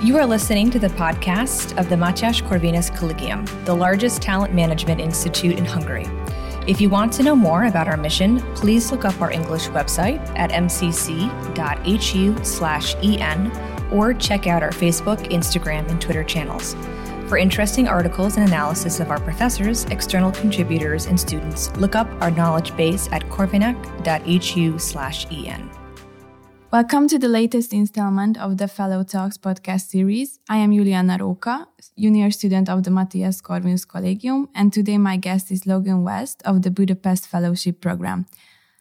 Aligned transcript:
You 0.00 0.16
are 0.16 0.26
listening 0.26 0.70
to 0.70 0.78
the 0.78 0.90
podcast 0.90 1.76
of 1.76 1.88
the 1.88 1.96
Matyas 1.96 2.40
Corvinus 2.40 2.96
Collegium, 2.96 3.44
the 3.64 3.74
largest 3.74 4.22
talent 4.22 4.54
management 4.54 5.00
institute 5.00 5.58
in 5.58 5.64
Hungary. 5.64 6.06
If 6.68 6.80
you 6.80 6.88
want 6.88 7.12
to 7.14 7.24
know 7.24 7.34
more 7.34 7.64
about 7.64 7.88
our 7.88 7.96
mission, 7.96 8.38
please 8.54 8.92
look 8.92 9.04
up 9.04 9.20
our 9.20 9.32
English 9.32 9.66
website 9.70 10.20
at 10.38 10.52
mcc.hu/en 10.52 11.02
or 13.92 14.14
check 14.14 14.46
out 14.46 14.62
our 14.62 14.70
Facebook, 14.70 15.18
Instagram, 15.32 15.90
and 15.90 16.00
Twitter 16.00 16.22
channels. 16.22 16.76
For 17.26 17.36
interesting 17.36 17.88
articles 17.88 18.36
and 18.36 18.46
analysis 18.46 19.00
of 19.00 19.10
our 19.10 19.18
professors, 19.18 19.84
external 19.86 20.30
contributors, 20.30 21.06
and 21.06 21.18
students, 21.18 21.76
look 21.76 21.96
up 21.96 22.06
our 22.22 22.30
knowledge 22.30 22.76
base 22.76 23.08
at 23.10 23.24
corvinak.hu/en. 23.24 25.70
Welcome 26.70 27.08
to 27.08 27.18
the 27.18 27.28
latest 27.28 27.72
installment 27.72 28.36
of 28.36 28.58
the 28.58 28.68
Fellow 28.68 29.02
Talks 29.02 29.38
podcast 29.38 29.88
series. 29.88 30.38
I 30.50 30.58
am 30.58 30.70
Julianna 30.70 31.16
Róka, 31.16 31.66
junior 31.98 32.30
student 32.30 32.68
of 32.68 32.82
the 32.82 32.90
Mathias 32.90 33.40
Corvinus 33.40 33.88
Collegium, 33.88 34.50
and 34.54 34.70
today 34.70 34.98
my 34.98 35.16
guest 35.16 35.50
is 35.50 35.66
Logan 35.66 36.02
West 36.02 36.42
of 36.44 36.60
the 36.60 36.70
Budapest 36.70 37.26
Fellowship 37.26 37.80
Program. 37.80 38.26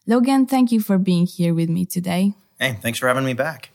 Logan, 0.06 0.46
thank 0.48 0.74
you 0.74 0.82
for 0.82 0.98
being 0.98 1.26
here 1.26 1.54
with 1.54 1.70
me 1.70 1.86
today. 1.86 2.34
Hey, 2.60 2.78
thanks 2.82 3.00
for 3.00 3.08
having 3.08 3.24
me 3.24 3.34
back. 3.34 3.70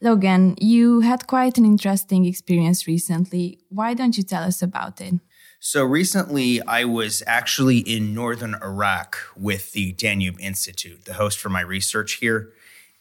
Logan, 0.00 0.54
you 0.60 1.00
had 1.00 1.26
quite 1.26 1.58
an 1.58 1.64
interesting 1.64 2.26
experience 2.26 2.86
recently. 2.86 3.58
Why 3.68 3.94
don't 3.94 4.16
you 4.16 4.22
tell 4.22 4.44
us 4.44 4.62
about 4.62 5.00
it? 5.00 5.14
So, 5.58 5.82
recently 5.82 6.62
I 6.62 6.84
was 6.84 7.20
actually 7.26 7.78
in 7.78 8.14
northern 8.14 8.54
Iraq 8.54 9.18
with 9.36 9.72
the 9.72 9.90
Danube 9.90 10.36
Institute, 10.38 11.04
the 11.04 11.14
host 11.14 11.40
for 11.40 11.48
my 11.48 11.62
research 11.62 12.12
here 12.20 12.52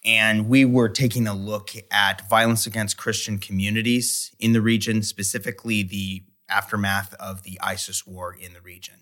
and 0.06 0.50
we 0.50 0.66
were 0.66 0.90
taking 0.90 1.28
a 1.28 1.34
look 1.34 1.72
at 1.92 2.28
violence 2.30 2.66
against 2.66 2.98
Christian 2.98 3.38
communities 3.38 4.36
in 4.40 4.54
the 4.54 4.62
region, 4.62 5.02
specifically 5.04 5.84
the 5.84 6.24
aftermath 6.50 7.14
of 7.16 7.44
the 7.44 7.60
ISIS 7.62 8.06
war 8.06 8.34
in 8.34 8.54
the 8.54 8.62
region. 8.62 8.96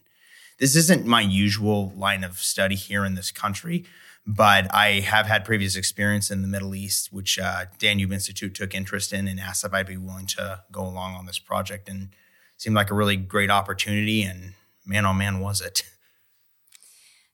This 0.60 0.76
isn't 0.76 1.06
my 1.08 1.22
usual 1.22 1.92
line 1.96 2.24
of 2.24 2.38
study 2.38 2.76
here 2.76 3.04
in 3.04 3.16
this 3.16 3.32
country, 3.32 3.84
but 4.28 4.72
I 4.74 5.00
have 5.00 5.26
had 5.26 5.44
previous 5.44 5.76
experience 5.76 6.30
in 6.30 6.44
the 6.44 6.48
Middle 6.48 6.76
East, 6.76 7.12
which 7.12 7.40
uh, 7.40 7.66
Danube 7.80 8.12
Institute 8.12 8.54
took 8.54 8.76
interest 8.76 9.12
in 9.12 9.28
and 9.28 9.40
asked 9.40 9.66
if 9.66 9.74
I'd 9.74 9.88
be 9.88 9.98
willing 9.98 10.28
to 10.28 10.62
go 10.72 10.82
along 10.86 11.16
on 11.16 11.26
this 11.26 11.40
project, 11.40 11.90
and 11.90 12.10
seemed 12.58 12.76
like 12.76 12.92
a 12.92 12.94
really 12.94 13.16
great 13.16 13.50
opportunity. 13.50 14.22
And 14.22 14.54
man, 14.86 15.08
oh 15.08 15.14
man, 15.14 15.40
was 15.40 15.62
it! 15.62 15.82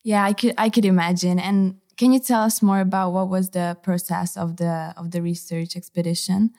Yeah, 0.03 0.23
I 0.23 0.31
could 0.31 0.53
I 0.57 0.69
could 0.69 0.85
imagine, 0.85 1.37
and 1.37 1.81
can 1.97 2.13
you 2.13 2.19
tell 2.19 2.43
us 2.43 2.61
more 2.61 2.79
about 2.79 3.11
what 3.11 3.27
was 3.27 3.49
the 3.49 3.77
process 3.81 4.37
of 4.37 4.57
the 4.57 4.93
of 4.95 5.11
the 5.11 5.21
research 5.21 5.75
expedition? 5.75 6.51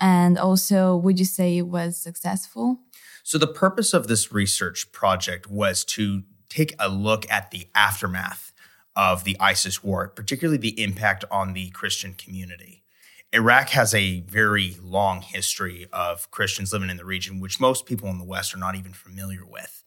And 0.00 0.38
also, 0.38 0.96
would 0.96 1.18
you 1.18 1.24
say 1.24 1.58
it 1.58 1.66
was 1.66 1.96
successful? 1.96 2.78
So 3.24 3.36
the 3.36 3.48
purpose 3.48 3.92
of 3.92 4.06
this 4.06 4.32
research 4.32 4.92
project 4.92 5.50
was 5.50 5.84
to 5.86 6.22
take 6.48 6.74
a 6.78 6.88
look 6.88 7.30
at 7.30 7.50
the 7.50 7.66
aftermath 7.74 8.52
of 8.94 9.24
the 9.24 9.36
ISIS 9.40 9.82
war, 9.82 10.08
particularly 10.08 10.58
the 10.58 10.82
impact 10.82 11.24
on 11.30 11.52
the 11.52 11.70
Christian 11.70 12.14
community. 12.14 12.84
Iraq 13.32 13.70
has 13.70 13.94
a 13.94 14.20
very 14.20 14.76
long 14.80 15.20
history 15.20 15.86
of 15.92 16.30
Christians 16.30 16.72
living 16.72 16.88
in 16.88 16.96
the 16.96 17.04
region, 17.04 17.40
which 17.40 17.60
most 17.60 17.84
people 17.84 18.08
in 18.08 18.18
the 18.18 18.24
West 18.24 18.54
are 18.54 18.58
not 18.58 18.74
even 18.74 18.92
familiar 18.92 19.44
with. 19.44 19.84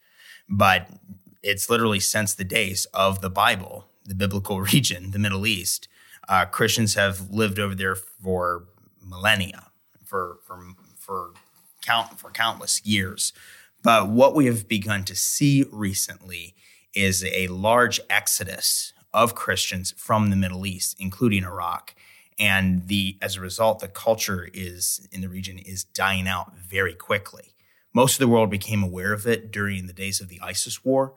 But 0.48 0.90
it's 1.42 1.70
literally 1.70 2.00
since 2.00 2.36
the 2.36 2.44
days 2.44 2.86
of 2.94 3.22
the 3.22 3.30
Bible 3.30 3.88
the 4.06 4.16
biblical 4.16 4.62
region, 4.74 5.12
the 5.12 5.20
Middle 5.20 5.46
East, 5.46 5.88
uh, 6.28 6.46
Christians 6.46 6.96
have 6.96 7.30
lived 7.30 7.60
over 7.60 7.76
there 7.76 7.96
for 7.96 8.66
millennia, 9.04 9.68
for 10.04 10.38
for 10.46 10.64
for 10.98 11.34
count 11.82 12.20
for 12.20 12.30
countless 12.32 12.86
years. 12.86 13.34
But 13.84 14.10
what 14.10 14.36
we 14.36 14.46
have 14.46 14.68
begun 14.68 15.04
to 15.06 15.16
see 15.16 15.66
recently 15.72 16.56
is 16.94 17.24
a 17.26 17.48
large 17.48 18.00
exodus 18.10 18.94
of 19.14 19.36
Christians 19.36 19.94
from 19.98 20.30
the 20.30 20.36
Middle 20.36 20.66
East, 20.66 20.96
including 21.00 21.44
Iraq. 21.44 21.96
And 22.40 22.88
the 22.88 23.18
as 23.22 23.36
a 23.36 23.42
result, 23.42 23.80
the 23.80 23.88
culture 23.88 24.50
is 24.54 25.08
in 25.12 25.22
the 25.22 25.30
region 25.30 25.58
is 25.58 25.84
dying 25.84 26.28
out 26.28 26.56
very 26.58 26.94
quickly. 26.94 27.54
Most 27.94 28.14
of 28.14 28.20
the 28.20 28.28
world 28.28 28.50
became 28.50 28.84
aware 28.84 29.12
of 29.12 29.28
it 29.28 29.52
during 29.52 29.88
the 29.88 29.94
days 29.94 30.22
of 30.22 30.30
the 30.30 30.40
ISIS 30.42 30.86
war, 30.86 31.14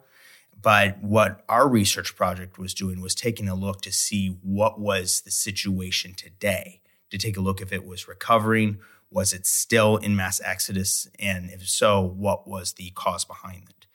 but 0.60 1.02
what 1.02 1.44
our 1.48 1.68
research 1.68 2.16
project 2.16 2.58
was 2.58 2.74
doing 2.74 3.00
was 3.00 3.14
taking 3.14 3.48
a 3.48 3.54
look 3.54 3.80
to 3.82 3.92
see 3.92 4.38
what 4.42 4.80
was 4.80 5.22
the 5.22 5.30
situation 5.30 6.14
today, 6.14 6.80
to 7.10 7.18
take 7.18 7.36
a 7.36 7.40
look 7.40 7.60
if 7.60 7.72
it 7.72 7.86
was 7.86 8.08
recovering, 8.08 8.78
was 9.10 9.32
it 9.32 9.46
still 9.46 9.96
in 9.96 10.16
mass 10.16 10.40
exodus, 10.44 11.08
and 11.18 11.50
if 11.50 11.68
so, 11.68 12.00
what 12.00 12.48
was 12.48 12.72
the 12.72 12.90
cause 12.94 13.24
behind 13.24 13.64
it. 13.68 13.86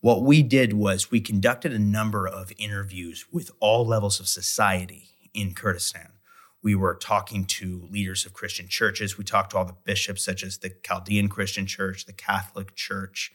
What 0.00 0.22
we 0.22 0.42
did 0.42 0.74
was 0.74 1.10
we 1.10 1.20
conducted 1.20 1.72
a 1.72 1.78
number 1.78 2.26
of 2.28 2.52
interviews 2.58 3.26
with 3.32 3.50
all 3.60 3.86
levels 3.86 4.20
of 4.20 4.28
society 4.28 5.08
in 5.32 5.54
Kurdistan. 5.54 6.12
We 6.62 6.74
were 6.74 6.94
talking 6.94 7.44
to 7.46 7.88
leaders 7.90 8.24
of 8.24 8.32
Christian 8.32 8.68
churches. 8.68 9.18
We 9.18 9.24
talked 9.24 9.50
to 9.50 9.58
all 9.58 9.64
the 9.64 9.76
bishops, 9.84 10.24
such 10.24 10.42
as 10.42 10.58
the 10.58 10.74
Chaldean 10.82 11.28
Christian 11.28 11.66
Church, 11.66 12.06
the 12.06 12.12
Catholic 12.12 12.74
Church, 12.74 13.32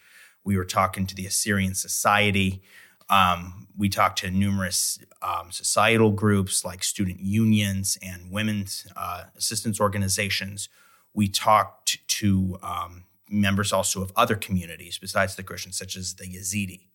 we 0.49 0.57
were 0.57 0.65
talking 0.65 1.05
to 1.05 1.13
the 1.13 1.27
Assyrian 1.27 1.75
Society. 1.75 2.63
Um, 3.07 3.67
we 3.77 3.87
talked 3.87 4.17
to 4.19 4.31
numerous 4.31 4.97
um, 5.21 5.51
societal 5.51 6.09
groups 6.09 6.65
like 6.65 6.83
student 6.83 7.19
unions 7.19 7.99
and 8.01 8.31
women's 8.31 8.87
uh, 8.97 9.25
assistance 9.37 9.79
organizations. 9.79 10.67
We 11.13 11.27
talked 11.27 11.99
to 12.07 12.57
um, 12.63 13.03
members 13.29 13.71
also 13.71 14.01
of 14.01 14.11
other 14.15 14.35
communities 14.35 14.97
besides 14.97 15.35
the 15.35 15.43
Christians, 15.43 15.77
such 15.77 15.95
as 15.95 16.15
the 16.15 16.25
Yazidi. 16.25 16.87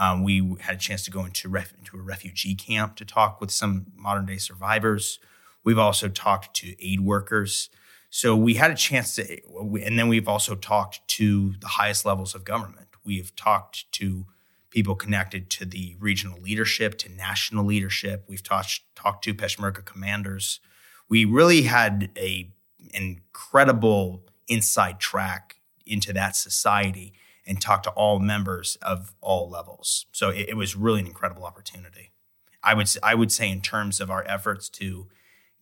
Um, 0.00 0.24
we 0.24 0.56
had 0.60 0.76
a 0.76 0.78
chance 0.78 1.04
to 1.04 1.10
go 1.10 1.26
into, 1.26 1.50
ref- 1.50 1.74
into 1.78 1.98
a 1.98 2.00
refugee 2.00 2.54
camp 2.54 2.96
to 2.96 3.04
talk 3.04 3.38
with 3.38 3.50
some 3.50 3.92
modern 3.94 4.24
day 4.24 4.38
survivors. 4.38 5.18
We've 5.62 5.78
also 5.78 6.08
talked 6.08 6.56
to 6.56 6.74
aid 6.82 7.00
workers. 7.00 7.68
So 8.08 8.34
we 8.34 8.54
had 8.54 8.70
a 8.70 8.74
chance 8.74 9.16
to, 9.16 9.26
and 9.84 9.98
then 9.98 10.08
we've 10.08 10.26
also 10.26 10.54
talked 10.54 11.06
to 11.08 11.52
the 11.60 11.66
highest 11.66 12.06
levels 12.06 12.34
of 12.34 12.46
government. 12.46 12.83
We've 13.04 13.34
talked 13.36 13.90
to 13.92 14.26
people 14.70 14.96
connected 14.96 15.50
to 15.50 15.64
the 15.64 15.96
regional 16.00 16.40
leadership, 16.40 16.98
to 16.98 17.08
national 17.08 17.64
leadership. 17.64 18.24
We've 18.28 18.42
talked 18.42 18.80
talked 18.96 19.22
to 19.24 19.34
Peshmerga 19.34 19.84
commanders. 19.84 20.60
We 21.08 21.24
really 21.24 21.62
had 21.62 22.10
a 22.16 22.50
incredible 22.92 24.24
inside 24.48 24.98
track 25.00 25.56
into 25.86 26.12
that 26.12 26.36
society 26.36 27.12
and 27.46 27.60
talked 27.60 27.84
to 27.84 27.90
all 27.90 28.18
members 28.18 28.76
of 28.82 29.14
all 29.20 29.48
levels. 29.48 30.06
So 30.12 30.30
it, 30.30 30.50
it 30.50 30.56
was 30.56 30.76
really 30.76 31.00
an 31.00 31.06
incredible 31.06 31.44
opportunity. 31.44 32.10
I 32.62 32.74
would 32.74 32.90
I 33.02 33.14
would 33.14 33.30
say 33.30 33.50
in 33.50 33.60
terms 33.60 34.00
of 34.00 34.10
our 34.10 34.24
efforts 34.26 34.68
to 34.70 35.08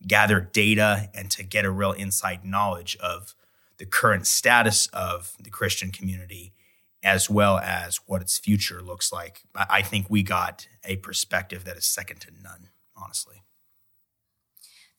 gather 0.07 0.39
data 0.39 1.09
and 1.13 1.29
to 1.31 1.43
get 1.43 1.65
a 1.65 1.71
real 1.71 1.91
inside 1.91 2.43
knowledge 2.43 2.97
of 2.97 3.35
the 3.77 3.85
current 3.85 4.27
status 4.27 4.87
of 4.87 5.33
the 5.39 5.49
Christian 5.49 5.91
community 5.91 6.53
as 7.03 7.29
well 7.29 7.59
as 7.59 7.97
what 8.05 8.21
its 8.21 8.37
future 8.37 8.81
looks 8.81 9.11
like. 9.11 9.41
I 9.55 9.81
think 9.81 10.09
we 10.09 10.23
got 10.23 10.67
a 10.85 10.95
perspective 10.97 11.65
that 11.65 11.77
is 11.77 11.85
second 11.85 12.21
to 12.21 12.31
none, 12.41 12.69
honestly. 12.95 13.43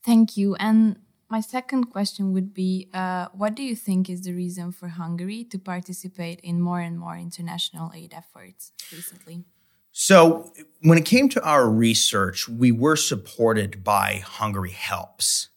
Thank 0.05 0.37
you. 0.37 0.55
And 0.55 0.99
my 1.29 1.41
second 1.41 1.85
question 1.85 2.31
would 2.33 2.53
be 2.53 2.89
uh, 2.93 3.27
What 3.33 3.55
do 3.55 3.63
you 3.63 3.75
think 3.75 4.09
is 4.09 4.21
the 4.21 4.33
reason 4.33 4.71
for 4.71 4.89
Hungary 4.89 5.43
to 5.45 5.57
participate 5.57 6.39
in 6.41 6.61
more 6.61 6.79
and 6.79 6.99
more 6.99 7.17
international 7.17 7.91
aid 7.95 8.13
efforts 8.13 8.71
recently? 8.93 9.45
So, 9.91 10.51
when 10.81 10.97
it 10.97 11.05
came 11.05 11.29
to 11.29 11.43
our 11.43 11.69
research, 11.69 12.49
we 12.49 12.71
were 12.71 12.97
supported 12.97 13.83
by 13.83 14.21
Hungary 14.25 14.71
Helps. 14.71 15.49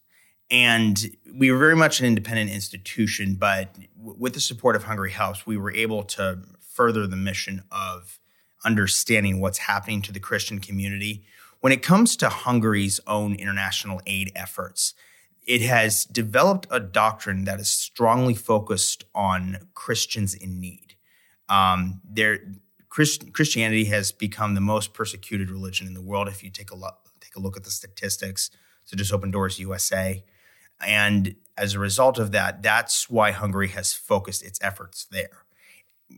And 0.50 1.16
we 1.34 1.50
were 1.50 1.58
very 1.58 1.76
much 1.76 2.00
an 2.00 2.06
independent 2.06 2.50
institution, 2.50 3.34
but 3.34 3.74
with 3.96 4.34
the 4.34 4.40
support 4.40 4.76
of 4.76 4.84
Hungary 4.84 5.12
Helps, 5.12 5.46
we 5.46 5.56
were 5.56 5.72
able 5.72 6.02
to 6.04 6.40
further 6.60 7.06
the 7.06 7.16
mission 7.16 7.64
of 7.70 8.18
understanding 8.64 9.40
what's 9.40 9.58
happening 9.58 10.02
to 10.02 10.12
the 10.12 10.20
Christian 10.20 10.58
community. 10.58 11.24
When 11.60 11.72
it 11.72 11.82
comes 11.82 12.16
to 12.16 12.28
Hungary's 12.28 13.00
own 13.06 13.34
international 13.34 14.00
aid 14.06 14.32
efforts, 14.34 14.94
it 15.46 15.62
has 15.62 16.04
developed 16.04 16.66
a 16.70 16.78
doctrine 16.78 17.44
that 17.44 17.58
is 17.58 17.68
strongly 17.68 18.34
focused 18.34 19.04
on 19.14 19.68
Christians 19.74 20.34
in 20.34 20.60
need. 20.60 20.94
Um, 21.48 22.00
there, 22.04 22.40
Christ, 22.88 23.32
Christianity 23.32 23.86
has 23.86 24.12
become 24.12 24.54
the 24.54 24.60
most 24.60 24.92
persecuted 24.92 25.50
religion 25.50 25.86
in 25.86 25.94
the 25.94 26.02
world. 26.02 26.28
If 26.28 26.42
you 26.42 26.50
take 26.50 26.70
a 26.70 26.74
look, 26.74 26.96
take 27.20 27.36
a 27.36 27.40
look 27.40 27.56
at 27.56 27.64
the 27.64 27.70
statistics, 27.70 28.50
so 28.84 28.96
just 28.96 29.12
Open 29.12 29.30
Doors 29.30 29.58
USA, 29.58 30.22
and 30.84 31.34
as 31.56 31.74
a 31.74 31.78
result 31.78 32.18
of 32.18 32.32
that, 32.32 32.62
that's 32.62 33.10
why 33.10 33.32
Hungary 33.32 33.68
has 33.68 33.92
focused 33.92 34.44
its 34.44 34.58
efforts 34.62 35.06
there. 35.10 35.44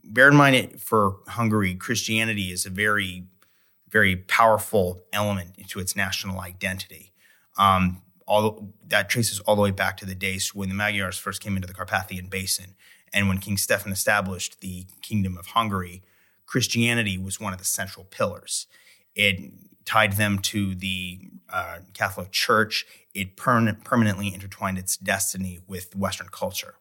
Bear 0.05 0.29
in 0.29 0.37
mind, 0.37 0.57
it, 0.57 0.81
for 0.81 1.17
Hungary, 1.29 1.75
Christianity 1.75 2.53
is 2.53 2.67
a 2.67 2.71
very, 2.71 3.25
very 3.89 4.17
powerful 4.17 5.03
element 5.12 5.57
to 5.69 5.81
its 5.81 5.97
national 5.97 6.41
identity. 6.41 7.12
Um, 7.59 8.03
all 8.27 8.73
that 8.87 9.09
traces 9.09 9.41
all 9.41 9.57
the 9.57 9.62
way 9.62 9.73
back 9.73 9.97
to 9.97 10.07
the 10.07 10.15
days 10.15 10.55
when 10.55 10.69
the 10.69 10.75
Magyars 10.75 11.19
first 11.19 11.43
came 11.43 11.56
into 11.56 11.67
the 11.67 11.75
Carpathian 11.75 12.29
Basin, 12.29 12.77
and 13.13 13.29
when 13.29 13.39
King 13.39 13.56
Stefan 13.56 13.91
established 13.91 14.61
the 14.61 14.87
Kingdom 15.03 15.37
of 15.37 15.47
Hungary. 15.47 16.03
Christianity 16.47 17.17
was 17.19 17.41
one 17.41 17.53
of 17.53 17.59
the 17.59 17.65
central 17.65 18.05
pillars. 18.05 18.67
It 19.15 19.53
tied 19.91 20.13
them 20.13 20.39
to 20.39 20.77
the 20.77 21.19
uh, 21.53 21.79
Catholic 21.95 22.31
Church. 22.31 22.87
It 23.13 23.37
per- 23.37 23.77
permanently 23.83 24.33
intertwined 24.33 24.79
its 24.79 24.97
destiny 24.97 25.59
with 25.67 25.97
Western 25.97 26.29
culture, 26.31 26.75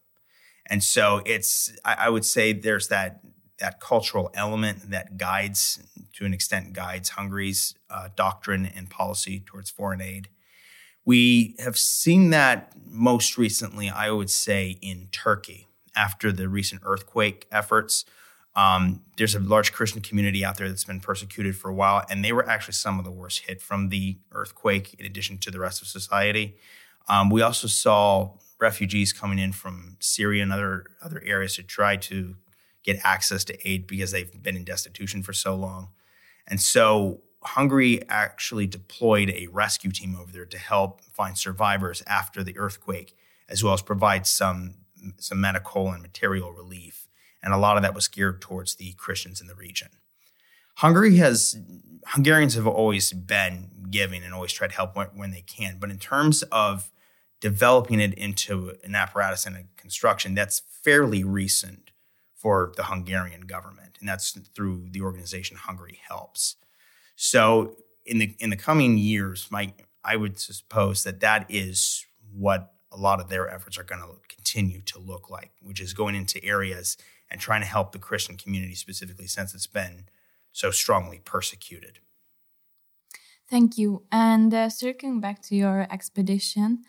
and 0.67 0.83
so 0.83 1.23
it's. 1.25 1.71
I, 1.83 1.95
I 2.05 2.09
would 2.09 2.23
say 2.23 2.53
there's 2.53 2.87
that 2.89 3.21
that 3.57 3.79
cultural 3.79 4.29
element 4.35 4.91
that 4.91 5.17
guides, 5.17 5.79
to 6.13 6.25
an 6.25 6.35
extent, 6.35 6.73
guides 6.73 7.09
Hungary's 7.09 7.73
uh, 7.89 8.09
doctrine 8.15 8.67
and 8.67 8.91
policy 8.91 9.41
towards 9.43 9.71
foreign 9.71 10.01
aid. 10.01 10.29
We 11.03 11.55
have 11.57 11.77
seen 11.79 12.29
that 12.29 12.73
most 12.85 13.39
recently, 13.39 13.89
I 13.89 14.11
would 14.11 14.29
say, 14.29 14.77
in 14.83 15.07
Turkey 15.11 15.67
after 15.95 16.31
the 16.31 16.47
recent 16.47 16.83
earthquake 16.85 17.47
efforts. 17.51 18.05
Um, 18.59 19.03
there's 19.15 19.35
a 19.35 19.39
large 19.39 19.71
Christian 19.71 20.01
community 20.01 20.43
out 20.43 20.57
there 20.57 20.67
that's 20.67 20.83
been 20.83 20.99
persecuted 20.99 21.55
for 21.55 21.69
a 21.69 21.73
while, 21.73 22.03
and 22.09 22.25
they 22.25 22.33
were 22.33 22.45
actually 22.45 22.73
some 22.73 22.99
of 22.99 23.05
the 23.05 23.11
worst 23.11 23.45
hit 23.47 23.61
from 23.61 23.87
the 23.87 24.17
earthquake, 24.33 24.95
in 24.99 25.05
addition 25.05 25.37
to 25.37 25.51
the 25.51 25.59
rest 25.59 25.81
of 25.81 25.87
society. 25.87 26.57
Um, 27.07 27.29
we 27.29 27.41
also 27.41 27.67
saw 27.67 28.33
refugees 28.59 29.13
coming 29.13 29.39
in 29.39 29.53
from 29.53 29.95
Syria 30.01 30.43
and 30.43 30.51
other 30.51 30.87
other 31.01 31.23
areas 31.25 31.55
to 31.55 31.63
try 31.63 31.95
to 31.95 32.35
get 32.83 32.99
access 33.03 33.45
to 33.45 33.69
aid 33.69 33.87
because 33.87 34.11
they've 34.11 34.43
been 34.43 34.57
in 34.57 34.65
destitution 34.65 35.23
for 35.23 35.31
so 35.31 35.55
long. 35.55 35.89
And 36.45 36.59
so 36.59 37.21
Hungary 37.43 38.01
actually 38.09 38.67
deployed 38.67 39.29
a 39.29 39.47
rescue 39.47 39.91
team 39.91 40.17
over 40.19 40.33
there 40.33 40.45
to 40.45 40.57
help 40.57 41.01
find 41.05 41.37
survivors 41.37 42.03
after 42.05 42.43
the 42.43 42.57
earthquake, 42.57 43.15
as 43.47 43.63
well 43.63 43.73
as 43.73 43.81
provide 43.81 44.27
some 44.27 44.75
some 45.17 45.39
medical 45.39 45.91
and 45.91 46.01
material 46.01 46.51
relief. 46.51 47.08
And 47.41 47.53
a 47.53 47.57
lot 47.57 47.77
of 47.77 47.83
that 47.83 47.95
was 47.95 48.07
geared 48.07 48.41
towards 48.41 48.75
the 48.75 48.93
Christians 48.93 49.39
in 49.41 49.47
the 49.47 49.55
region. 49.55 49.89
Hungary 50.77 51.17
has 51.17 51.57
Hungarians 52.07 52.55
have 52.55 52.67
always 52.67 53.11
been 53.11 53.69
giving 53.89 54.23
and 54.23 54.33
always 54.33 54.53
tried 54.53 54.69
to 54.69 54.75
help 54.75 54.95
when, 54.95 55.07
when 55.07 55.31
they 55.31 55.41
can, 55.41 55.77
but 55.79 55.89
in 55.89 55.99
terms 55.99 56.43
of 56.43 56.89
developing 57.41 57.99
it 57.99 58.13
into 58.13 58.75
an 58.83 58.95
apparatus 58.95 59.45
and 59.45 59.55
a 59.55 59.63
construction, 59.77 60.35
that's 60.35 60.61
fairly 60.83 61.23
recent 61.23 61.91
for 62.35 62.71
the 62.77 62.83
Hungarian 62.83 63.41
government, 63.41 63.97
and 63.99 64.07
that's 64.07 64.31
through 64.55 64.87
the 64.91 65.01
organization 65.01 65.57
Hungary 65.57 65.99
Helps. 66.07 66.55
So 67.15 67.75
in 68.05 68.19
the 68.19 68.35
in 68.39 68.49
the 68.49 68.55
coming 68.55 68.97
years, 68.97 69.47
my 69.51 69.73
I 70.03 70.15
would 70.15 70.39
suppose 70.39 71.03
that 71.03 71.19
that 71.19 71.45
is 71.49 72.05
what 72.33 72.73
a 72.91 72.97
lot 72.97 73.19
of 73.19 73.29
their 73.29 73.49
efforts 73.49 73.77
are 73.77 73.83
going 73.83 74.01
to 74.01 74.15
continue 74.33 74.81
to 74.83 74.99
look 74.99 75.29
like, 75.29 75.51
which 75.61 75.81
is 75.81 75.93
going 75.93 76.15
into 76.15 76.43
areas 76.43 76.97
and 77.31 77.39
trying 77.39 77.61
to 77.61 77.67
help 77.67 77.91
the 77.91 77.99
Christian 77.99 78.37
community 78.37 78.75
specifically, 78.75 79.27
since 79.27 79.53
it's 79.53 79.67
been 79.67 80.05
so 80.51 80.71
strongly 80.71 81.21
persecuted. 81.23 81.99
Thank 83.49 83.77
you. 83.77 84.03
And 84.11 84.53
uh, 84.53 84.69
circling 84.69 85.19
back 85.21 85.41
to 85.43 85.55
your 85.55 85.87
expedition, 85.91 86.83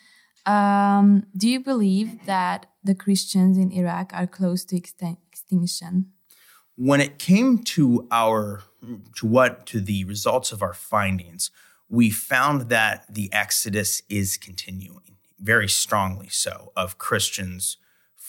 um, 0.46 1.26
do 1.36 1.48
you 1.48 1.60
believe 1.60 2.26
that 2.26 2.66
the 2.82 2.94
Christians 2.94 3.56
in 3.56 3.72
Iraq 3.72 4.12
are 4.14 4.26
close 4.26 4.64
to 4.66 4.76
extinction? 4.76 6.12
When 6.76 7.00
it 7.00 7.18
came 7.18 7.58
to 7.58 8.06
our 8.10 8.62
to 9.16 9.26
what 9.26 9.66
to 9.66 9.80
the 9.80 10.04
results 10.04 10.52
of 10.52 10.62
our 10.62 10.72
findings, 10.72 11.50
we 11.88 12.10
found 12.10 12.70
that 12.70 13.04
the 13.08 13.30
exodus 13.32 14.02
is 14.08 14.38
continuing 14.38 15.16
very 15.38 15.68
strongly 15.68 16.28
so 16.28 16.72
of 16.76 16.98
Christians 16.98 17.76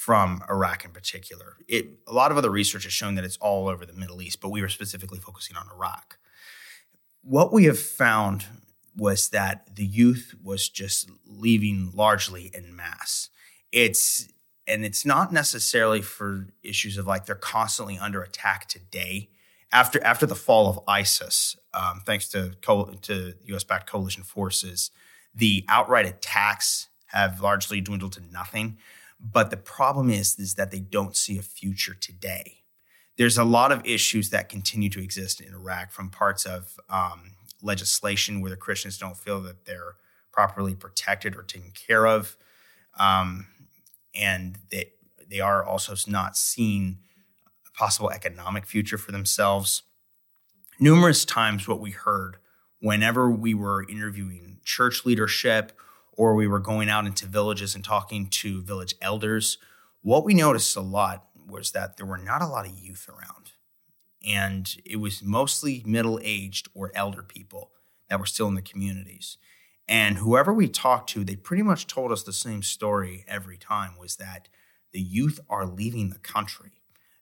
from 0.02 0.42
Iraq 0.50 0.84
in 0.84 0.90
particular. 0.90 1.58
It, 1.68 1.86
a 2.08 2.12
lot 2.12 2.32
of 2.32 2.38
other 2.40 2.50
research 2.50 2.86
has 2.86 2.94
shown 2.94 3.14
that 3.14 3.24
it's 3.24 3.38
all 3.38 3.68
over 3.68 3.86
the 3.86 3.94
Middle 3.94 4.20
East, 4.20 4.42
but 4.42 4.50
we 4.50 4.60
were 4.60 4.68
specifically 4.68 5.20
focusing 5.20 5.56
on 5.56 5.68
Iraq. 5.72 6.18
What 7.22 7.54
we 7.54 7.66
have 7.66 7.78
found 7.78 8.46
was 8.98 9.30
that 9.30 9.76
the 9.76 9.86
youth 9.86 10.34
was 10.44 10.70
just 10.70 11.12
leaving 11.28 11.92
largely 11.94 12.50
in 12.52 12.76
mass. 12.76 13.30
It's 13.72 14.28
and 14.66 14.84
it's 14.84 15.06
not 15.06 15.32
necessarily 15.32 16.02
for 16.02 16.48
issues 16.64 16.98
of 16.98 17.06
like 17.06 17.28
they're 17.28 17.36
constantly 17.36 18.00
under 18.00 18.24
attack 18.24 18.68
today. 18.68 19.30
After 19.72 20.04
after 20.04 20.26
the 20.26 20.36
fall 20.36 20.68
of 20.68 20.80
ISIS, 20.88 21.56
um, 21.76 22.02
thanks 22.04 22.28
to 22.30 22.56
to 23.04 23.34
U.S. 23.44 23.64
backed 23.64 23.88
coalition 23.88 24.24
forces, 24.24 24.90
the 25.36 25.64
outright 25.70 26.08
attacks 26.08 26.90
have 27.10 27.40
largely 27.40 27.82
dwindled 27.82 28.14
to 28.14 28.22
nothing. 28.32 28.80
But 29.22 29.52
the 29.52 29.58
problem 29.58 30.10
is 30.10 30.40
is 30.40 30.56
that 30.56 30.72
they 30.72 30.80
don't 30.80 31.16
see 31.16 31.38
a 31.38 31.44
future 31.44 31.94
today. 31.94 32.64
There's 33.18 33.38
a 33.38 33.44
lot 33.44 33.72
of 33.72 33.86
issues 33.86 34.32
that 34.32 34.50
continue 34.50 34.90
to 34.90 35.02
exist 35.02 35.42
in 35.42 35.54
Iraq 35.54 35.92
from 35.92 36.10
parts 36.10 36.46
of 36.46 36.80
um, 36.90 37.36
legislation 37.62 38.42
where 38.42 38.50
the 38.50 38.58
Christians 38.58 38.98
don't 38.98 39.18
feel 39.18 39.42
that 39.42 39.66
they're 39.66 39.96
properly 40.32 40.74
protected 40.74 41.36
or 41.36 41.44
taken 41.44 41.72
care 41.72 42.08
of. 42.08 42.36
Um, 42.98 43.48
and 44.16 44.58
they, 44.72 44.94
they 45.30 45.40
are 45.40 45.64
also 45.64 45.94
not 46.08 46.36
seeing 46.36 47.00
a 47.68 47.78
possible 47.78 48.10
economic 48.10 48.66
future 48.66 48.98
for 48.98 49.12
themselves. 49.12 49.84
Numerous 50.80 51.26
times, 51.26 51.68
what 51.68 51.80
we 51.80 51.92
heard 51.92 52.38
whenever 52.80 53.30
we 53.30 53.54
were 53.54 53.88
interviewing 53.88 54.60
church 54.66 55.06
leadership 55.06 55.72
or 56.18 56.36
we 56.36 56.48
were 56.48 56.60
going 56.60 56.90
out 56.90 57.06
into 57.06 57.26
villages 57.26 57.76
and 57.76 57.84
talking 57.84 58.28
to 58.28 58.62
village 58.62 58.96
elders, 59.02 59.58
what 60.02 60.24
we 60.24 60.34
noticed 60.34 60.76
a 60.76 60.82
lot 60.82 61.28
was 61.48 61.72
that 61.72 61.98
there 61.98 62.06
were 62.06 62.18
not 62.18 62.42
a 62.42 62.48
lot 62.48 62.66
of 62.66 62.78
youth 62.78 63.10
around 63.10 63.52
and 64.26 64.78
it 64.86 64.98
was 64.98 65.24
mostly 65.24 65.82
middle 65.86 66.20
aged 66.22 66.70
or 66.74 66.92
elder 66.96 67.24
people 67.24 67.72
that 68.10 68.20
were 68.20 68.26
still 68.26 68.48
in 68.48 68.56
the 68.56 68.62
communities. 68.62 69.38
And 69.88 70.18
whoever 70.18 70.54
we 70.54 70.68
talked 70.68 71.10
to, 71.12 71.24
they 71.24 71.36
pretty 71.36 71.64
much 71.64 71.88
told 71.88 72.12
us 72.12 72.24
the 72.24 72.34
same 72.34 72.62
story 72.62 73.26
every 73.28 73.58
time 73.58 73.98
was 73.98 74.18
that 74.18 74.48
the 74.94 75.02
youth 75.02 75.40
are 75.50 75.66
leaving 75.66 76.10
the 76.10 76.20
country. 76.20 76.72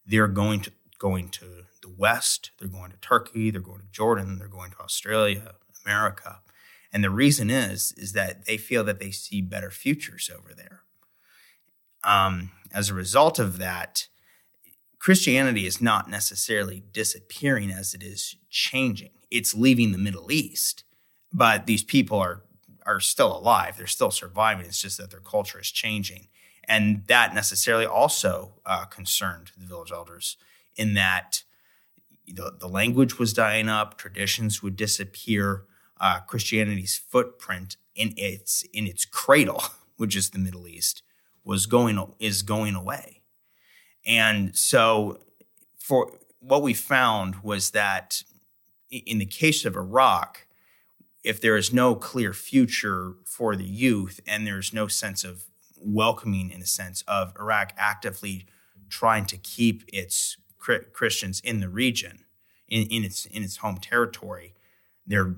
They're 0.06 0.28
going 0.28 0.62
to 0.62 0.72
going 0.98 1.30
to 1.30 1.64
the 1.82 1.90
West, 1.98 2.52
they're 2.60 2.68
going 2.68 2.92
to 2.92 2.98
Turkey, 2.98 3.52
they're 3.52 3.62
going 3.62 3.80
to 3.80 3.88
Jordan, 3.90 4.38
they're 4.38 4.50
going 4.50 4.72
to 4.72 4.80
Australia, 4.82 5.54
America. 5.86 6.42
And 6.92 7.04
the 7.04 7.10
reason 7.10 7.50
is 7.50 7.94
is 7.98 8.14
that 8.14 8.46
they 8.46 8.58
feel 8.58 8.84
that 8.84 9.00
they 9.00 9.12
see 9.12 9.42
better 9.42 9.72
futures 9.72 10.30
over 10.36 10.54
there. 10.54 10.82
Um, 12.04 12.52
as 12.72 12.90
a 12.90 12.94
result 12.94 13.40
of 13.40 13.58
that, 13.58 14.08
Christianity 15.00 15.66
is 15.66 15.82
not 15.82 16.10
necessarily 16.10 16.84
disappearing 16.92 17.72
as 17.72 17.94
it 17.94 18.04
is 18.04 18.36
changing. 18.50 19.12
It's 19.32 19.54
leaving 19.54 19.92
the 19.92 19.98
Middle 19.98 20.32
East, 20.32 20.84
but 21.32 21.66
these 21.66 21.84
people 21.84 22.20
are 22.20 22.44
are 22.86 23.00
still 23.00 23.38
alive. 23.38 23.78
They're 23.78 23.88
still 23.88 24.12
surviving. 24.12 24.66
It's 24.66 24.82
just 24.82 24.98
that 24.98 25.12
their 25.12 25.20
culture 25.20 25.60
is 25.60 25.70
changing, 25.70 26.28
and 26.64 27.04
that 27.08 27.36
necessarily 27.36 27.86
also 27.86 28.54
uh, 28.66 28.86
concerned 28.86 29.52
the 29.58 29.68
village 29.68 29.92
elders 29.92 30.38
in 30.76 30.96
that 30.96 31.44
the, 32.26 32.54
the 32.60 32.68
language 32.68 33.20
was 33.20 33.34
dying 33.34 33.70
up, 33.70 33.98
traditions 33.98 34.64
would 34.64 34.76
disappear, 34.76 35.66
uh, 36.00 36.20
Christianity's 36.22 36.98
footprint 36.98 37.78
in 37.96 38.14
its 38.18 38.64
in 38.74 38.88
its 38.88 39.06
cradle, 39.06 39.64
which 39.98 40.16
is 40.16 40.30
the 40.30 40.40
Middle 40.40 40.68
East, 40.68 41.04
was 41.44 41.66
going 41.66 42.00
is 42.20 42.42
going 42.42 42.76
away. 42.76 43.22
And 44.06 44.56
so, 44.56 45.20
for 45.78 46.18
what 46.40 46.62
we 46.62 46.74
found 46.74 47.38
was 47.44 47.72
that 47.72 48.24
in 48.90 49.20
the 49.20 49.26
case 49.26 49.66
of 49.66 49.76
Iraq, 49.76 50.48
if 51.24 51.42
there 51.42 51.58
is 51.58 51.74
no 51.74 51.96
clear 51.96 52.34
future 52.34 53.16
for 53.26 53.56
the 53.56 53.66
youth 53.66 54.20
and 54.26 54.48
there's 54.48 54.74
no 54.74 54.88
sense 54.88 55.24
of 55.24 55.44
welcoming, 55.78 56.50
in 56.50 56.62
a 56.62 56.66
sense, 56.66 57.04
of 57.08 57.34
Iraq 57.40 57.74
actively 57.78 58.46
trying 58.90 59.26
to 59.26 59.38
keep 59.38 59.84
its 59.92 60.38
Christians 60.58 61.40
in 61.42 61.60
the 61.60 61.70
region, 61.70 62.26
in, 62.68 62.88
in 62.88 63.04
its 63.04 63.26
in 63.26 63.44
its 63.44 63.58
home 63.58 63.78
territory, 63.78 64.54
they're 65.06 65.36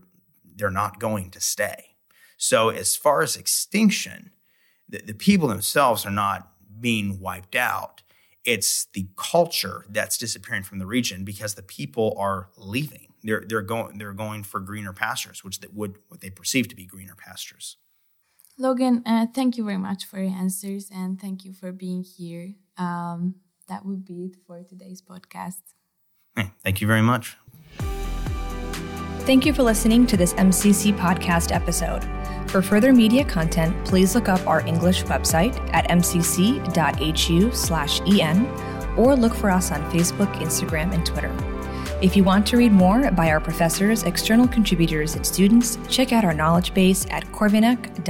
they're 0.61 0.69
not 0.69 0.99
going 0.99 1.29
to 1.31 1.41
stay. 1.41 1.95
So, 2.37 2.69
as 2.69 2.95
far 2.95 3.21
as 3.21 3.35
extinction, 3.35 4.31
the, 4.87 4.99
the 4.99 5.13
people 5.13 5.47
themselves 5.47 6.05
are 6.05 6.11
not 6.11 6.49
being 6.79 7.19
wiped 7.19 7.55
out 7.55 8.01
it's 8.43 8.85
the 8.93 9.07
culture 9.17 9.85
that's 9.89 10.17
disappearing 10.17 10.63
from 10.63 10.79
the 10.79 10.85
region 10.85 11.23
because 11.23 11.55
the 11.55 11.61
people 11.61 12.15
are 12.17 12.49
leaving. 12.57 13.07
They're 13.23 13.43
they're 13.47 13.61
going 13.61 13.97
they're 13.97 14.13
going 14.13 14.43
for 14.43 14.59
greener 14.59 14.93
pastures, 14.93 15.43
which 15.43 15.59
they 15.59 15.67
would 15.71 15.97
what 16.07 16.21
they 16.21 16.29
perceive 16.29 16.67
to 16.69 16.75
be 16.75 16.85
greener 16.85 17.15
pastures. 17.15 17.77
Logan, 18.57 19.03
uh, 19.05 19.27
thank 19.33 19.57
you 19.57 19.63
very 19.63 19.77
much 19.77 20.05
for 20.05 20.19
your 20.19 20.31
answers 20.31 20.89
and 20.93 21.19
thank 21.19 21.45
you 21.45 21.53
for 21.53 21.71
being 21.71 22.03
here. 22.03 22.55
Um, 22.77 23.35
that 23.67 23.85
would 23.85 24.05
be 24.05 24.25
it 24.25 24.35
for 24.45 24.63
today's 24.63 25.01
podcast. 25.01 25.61
Thank 26.63 26.81
you 26.81 26.87
very 26.87 27.01
much. 27.01 27.37
Thank 29.31 29.45
you 29.45 29.53
for 29.53 29.63
listening 29.63 30.05
to 30.07 30.17
this 30.17 30.33
MCC 30.33 30.91
podcast 30.97 31.55
episode. 31.55 32.03
For 32.51 32.61
further 32.61 32.91
media 32.91 33.23
content, 33.23 33.73
please 33.85 34.13
look 34.13 34.27
up 34.27 34.45
our 34.45 34.59
English 34.67 35.05
website 35.05 35.55
at 35.73 35.87
mcc.hu/en 35.87 36.59
or 38.97 39.15
look 39.15 39.33
for 39.33 39.49
us 39.49 39.71
on 39.71 39.89
Facebook, 39.89 40.35
Instagram, 40.41 40.93
and 40.93 41.05
Twitter. 41.05 41.33
If 42.01 42.17
you 42.17 42.25
want 42.25 42.45
to 42.47 42.57
read 42.57 42.73
more 42.73 43.09
by 43.11 43.31
our 43.31 43.39
professors, 43.39 44.03
external 44.03 44.49
contributors, 44.49 45.15
and 45.15 45.25
students, 45.25 45.79
check 45.87 46.11
out 46.11 46.25
our 46.25 46.33
knowledge 46.33 46.73
base 46.73 47.05
at 47.09 47.23
corvinak.hu/en. 47.27 48.01